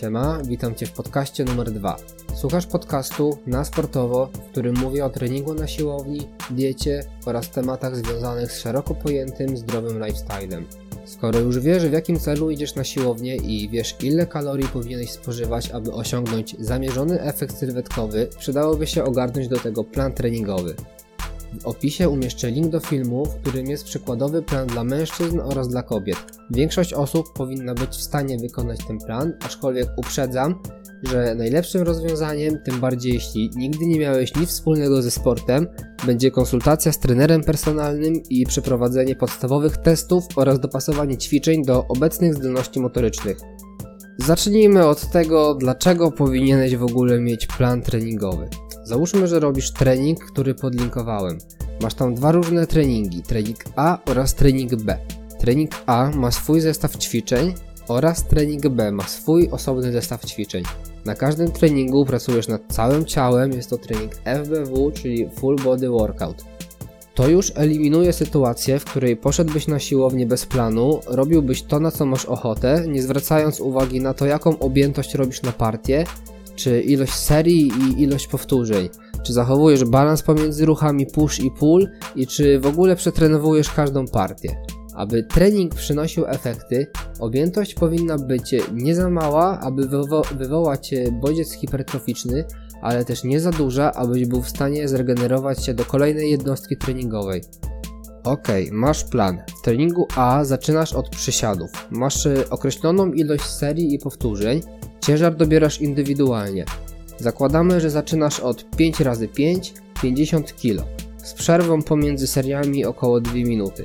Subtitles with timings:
[0.00, 1.96] Siema, witam Cię w podcaście numer 2.
[2.34, 8.52] Słuchasz podcastu na sportowo, w którym mówię o treningu na siłowni, diecie oraz tematach związanych
[8.52, 10.66] z szeroko pojętym zdrowym lifestylem.
[11.04, 15.70] Skoro już wiesz w jakim celu idziesz na siłownię i wiesz ile kalorii powinieneś spożywać,
[15.70, 20.74] aby osiągnąć zamierzony efekt sylwetkowy, przydałoby się ogarnąć do tego plan treningowy.
[21.60, 25.82] W opisie umieszczę link do filmu, w którym jest przykładowy plan dla mężczyzn oraz dla
[25.82, 26.16] kobiet.
[26.50, 30.62] Większość osób powinna być w stanie wykonać ten plan, aczkolwiek uprzedzam,
[31.02, 35.66] że najlepszym rozwiązaniem, tym bardziej jeśli nigdy nie miałeś nic wspólnego ze sportem,
[36.06, 42.80] będzie konsultacja z trenerem personalnym i przeprowadzenie podstawowych testów oraz dopasowanie ćwiczeń do obecnych zdolności
[42.80, 43.36] motorycznych.
[44.18, 48.48] Zacznijmy od tego, dlaczego powinieneś w ogóle mieć plan treningowy.
[48.84, 51.38] Załóżmy, że robisz trening, który podlinkowałem.
[51.82, 54.98] Masz tam dwa różne treningi, trening A oraz trening B.
[55.38, 57.54] Trening A ma swój zestaw ćwiczeń
[57.88, 60.64] oraz trening B ma swój osobny zestaw ćwiczeń.
[61.04, 66.44] Na każdym treningu pracujesz nad całym ciałem, jest to trening FBW, czyli Full Body Workout.
[67.16, 72.06] To już eliminuje sytuację, w której poszedłbyś na siłownię bez planu, robiłbyś to na co
[72.06, 76.04] masz ochotę, nie zwracając uwagi na to jaką objętość robisz na partię,
[76.56, 78.88] czy ilość serii i ilość powtórzeń.
[79.26, 84.56] Czy zachowujesz balans pomiędzy ruchami push i pull i czy w ogóle przetrenowujesz każdą partię.
[84.94, 86.86] Aby trening przynosił efekty,
[87.20, 92.44] objętość powinna być nie za mała, aby wywo wywołać bodziec hipertroficzny,
[92.82, 97.42] ale też nie za duża, abyś był w stanie zregenerować się do kolejnej jednostki treningowej.
[98.24, 99.38] Ok, masz plan.
[99.58, 101.70] W treningu A zaczynasz od przysiadów.
[101.90, 104.60] Masz określoną ilość serii i powtórzeń.
[105.00, 106.64] Ciężar dobierasz indywidualnie.
[107.18, 110.84] Zakładamy, że zaczynasz od 5 razy 5 50 kg
[111.16, 113.84] z przerwą pomiędzy seriami około 2 minuty.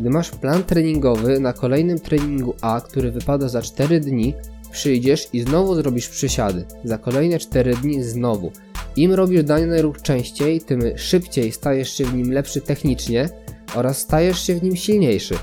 [0.00, 4.34] Gdy masz plan treningowy na kolejnym treningu A, który wypada za 4 dni,
[4.70, 6.64] przyjdziesz i znowu zrobisz przysiady.
[6.84, 8.52] Za kolejne 4 dni znowu.
[8.96, 13.28] Im robisz dany ruch częściej, tym szybciej stajesz się w nim lepszy technicznie
[13.74, 15.34] oraz stajesz się w nim silniejszy.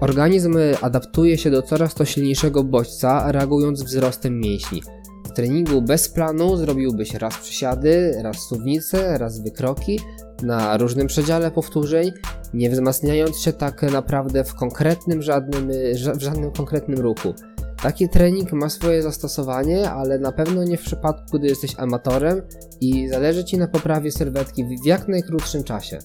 [0.00, 4.82] Organizm adaptuje się do coraz to silniejszego bodźca, reagując wzrostem mięśni.
[5.24, 10.00] W treningu bez planu zrobiłbyś raz przysiady, raz suwnice, raz wykroki
[10.42, 12.12] na różnym przedziale powtórzeń,
[12.54, 15.70] nie wzmacniając się tak naprawdę w konkretnym żadnym,
[16.14, 17.34] w żadnym konkretnym ruchu.
[17.82, 22.42] Taki trening ma swoje zastosowanie, ale na pewno nie w przypadku, gdy jesteś amatorem
[22.80, 25.98] i zależy Ci na poprawie sylwetki w jak najkrótszym czasie.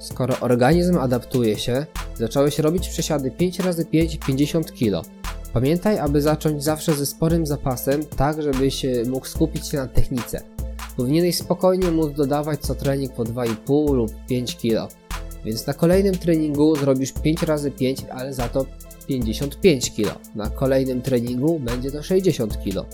[0.00, 5.10] Skoro organizm adaptuje się, zacząłeś robić przesiady 5 razy 5 50 kg.
[5.52, 10.40] Pamiętaj, aby zacząć zawsze ze sporym zapasem, tak żebyś mógł skupić się na technice.
[10.96, 14.94] Powinieneś spokojnie móc dodawać co trening po 2,5 lub 5 kg.
[15.44, 18.66] Więc na kolejnym treningu zrobisz 5 razy 5, ale za to
[19.06, 20.18] 55 kg.
[20.34, 22.86] Na kolejnym treningu będzie to 60 kg.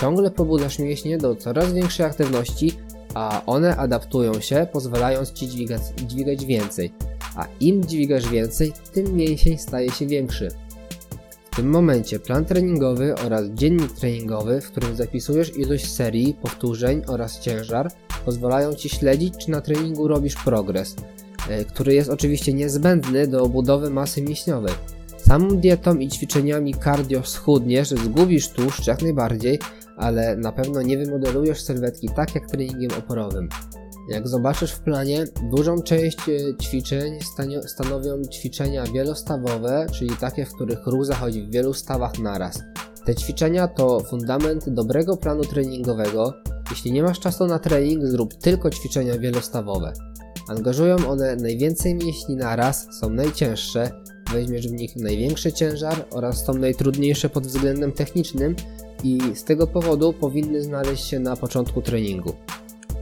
[0.00, 2.72] Ciągle pobudzasz mięśnie do coraz większej aktywności,
[3.14, 6.92] a one adaptują się, pozwalając Ci dźwigać, dźwigać więcej.
[7.36, 10.48] A im dźwigasz więcej, tym mięsień staje się większy.
[11.52, 17.40] W tym momencie plan treningowy oraz dziennik treningowy, w którym zapisujesz ilość serii, powtórzeń oraz
[17.40, 17.90] ciężar,
[18.24, 20.96] pozwalają Ci śledzić, czy na treningu robisz progres,
[21.48, 24.74] e, który jest oczywiście niezbędny do budowy masy mięśniowej.
[25.28, 29.58] Samą dietą i ćwiczeniami cardio schudniesz, zgubisz tłuszcz jak najbardziej,
[29.96, 33.48] ale na pewno nie wymodelujesz sylwetki tak jak treningiem oporowym.
[34.08, 37.18] Jak zobaczysz w planie, dużą część e, ćwiczeń
[37.66, 42.62] stanowią ćwiczenia wielostawowe, czyli takie, w których ruch zachodzi w wielu stawach naraz.
[43.04, 46.34] Te ćwiczenia to fundament dobrego planu treningowego.
[46.70, 49.92] Jeśli nie masz czasu na trening, zrób tylko ćwiczenia wielostawowe.
[50.48, 53.90] Angażują one najwięcej mięśni naraz, są najcięższe,
[54.32, 58.56] weźmiesz w nich największy ciężar oraz są najtrudniejsze pod względem technicznym
[59.04, 62.34] i z tego powodu powinny znaleźć się na początku treningu.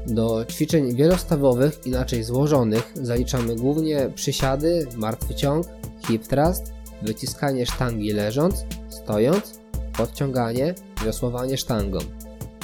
[0.06, 5.66] Do ćwiczeń wielostawowych, inaczej złożonych, zaliczamy głównie przysiady, martwy ciąg,
[6.06, 6.72] hip thrust,
[7.03, 9.60] wyciskanie sztangi leżąc, stojąc,
[9.97, 11.99] podciąganie, wiosłowanie sztangą.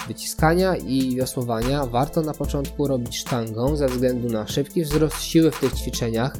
[0.09, 5.61] Wyciskania i wiosłowania warto na początku robić sztangą ze względu na szybki wzrost siły w
[5.61, 6.33] tych ćwiczeniach,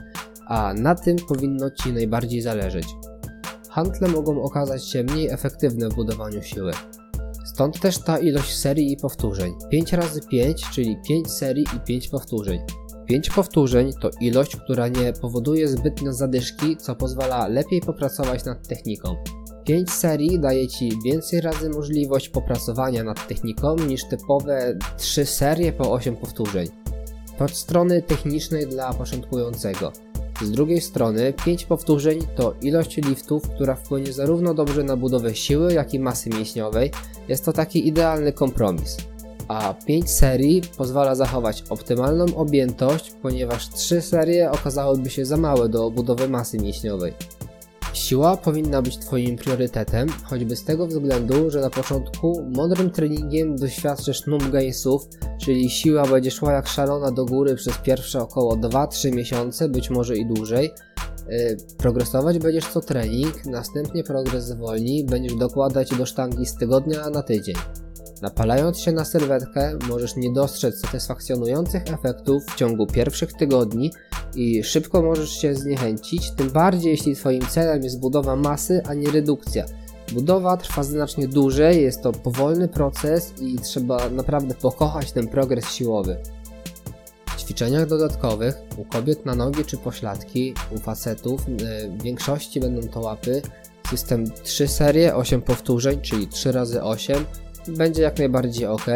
[0.53, 2.87] a na tym powinno Ci najbardziej zależeć.
[3.71, 6.73] Handle mogą okazać się mniej efektywne w budowaniu siły.
[7.45, 9.55] Stąd też ta ilość serii i powtórzeń.
[9.71, 12.61] 5 razy 5, czyli 5 serii i 5 powtórzeń.
[13.07, 19.17] 5 powtórzeń to ilość, która nie powoduje zbytnio zadyszki, co pozwala lepiej popracować nad techniką.
[19.65, 25.93] 5 serii daje Ci więcej razy możliwość popracowania nad techniką niż typowe 3 serie po
[25.93, 26.69] 8 powtórzeń.
[27.39, 29.93] Od strony technicznej dla początkującego.
[30.41, 35.73] Z drugiej strony 5 powtórzeń to ilość liftów, która wpłynie zarówno dobrze na budowę siły,
[35.73, 36.91] jak i masy mięśniowej.
[37.29, 38.97] Jest to taki idealny kompromis.
[39.49, 45.91] A 5 serii pozwala zachować optymalną objętość, ponieważ 3 serie okazałyby się za małe do
[45.91, 47.13] budowy masy mięśniowej.
[47.93, 54.27] Siła powinna być Twoim priorytetem, choćby z tego względu, że na początku mądrym treningiem doświadczysz
[54.27, 55.09] numb gainsów,
[55.41, 60.17] czyli siła będzie szła jak szalona do góry przez pierwsze około 2-3 miesiące, być może
[60.17, 60.71] i dłużej.
[61.29, 67.23] Yy, progresować będziesz co trening, następnie progres zwolni, będziesz dokładać do sztangi z tygodnia na
[67.23, 67.55] tydzień.
[68.23, 73.91] Napalając się na sylwetkę, możesz nie dostrzec satysfakcjonujących efektów w ciągu pierwszych tygodni
[74.35, 79.11] i szybko możesz się zniechęcić, tym bardziej jeśli Twoim celem jest budowa masy, a nie
[79.11, 79.65] redukcja.
[80.13, 86.17] Budowa trwa znacznie dłużej, jest to powolny proces i trzeba naprawdę pokochać ten progres siłowy.
[87.27, 92.89] W ćwiczeniach dodatkowych u kobiet na nogi czy pośladki, u facetów e, w większości będą
[92.89, 93.43] to łapy.
[93.91, 97.25] System 3 serie, 8 powtórzeń, czyli 3 razy 8
[97.69, 98.87] będzie jak najbardziej ok.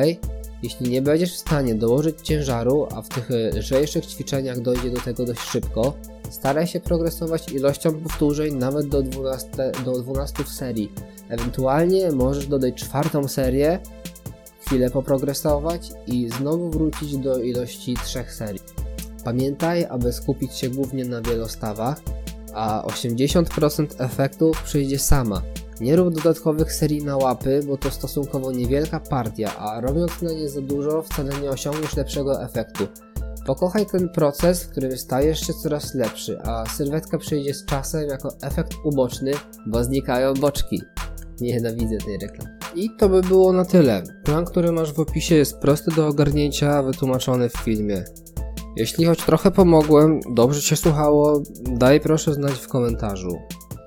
[0.62, 5.24] Jeśli nie będziesz w stanie dołożyć ciężaru, a w tych lżejszych ćwiczeniach dojdzie do tego
[5.24, 5.94] dość szybko,
[6.30, 9.48] staraj się progresować ilością powtórzeń nawet do 12,
[9.84, 10.92] do 12 w serii.
[11.28, 13.78] Ewentualnie możesz dodać czwartą serię,
[14.66, 18.62] chwilę poprogresować i znowu wrócić do ilości trzech serii.
[19.24, 22.00] Pamiętaj, aby skupić się głównie na wielostawach,
[22.54, 25.42] a 80% efektów przyjdzie sama.
[25.80, 30.48] Nie rób dodatkowych serii na łapy, bo to stosunkowo niewielka partia, a robiąc na nie
[30.48, 32.86] za dużo wcale nie osiągniesz lepszego efektu.
[33.46, 38.28] Pokochaj ten proces, w którym stajesz się coraz lepszy, a sylwetka przyjdzie z czasem jako
[38.42, 39.32] efekt uboczny,
[39.66, 40.82] bo znikają boczki.
[41.40, 42.58] Nienawidzę tej reklamy.
[42.74, 44.02] I to by było na tyle.
[44.24, 48.04] Plan, który masz w opisie jest prosty do ogarnięcia, wytłumaczony w filmie.
[48.76, 53.38] Jeśli choć trochę pomogłem, dobrze Cię słuchało, daj proszę znać w komentarzu.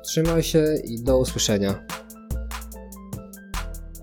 [0.10, 1.84] Trzymaj się i do usłyszenia.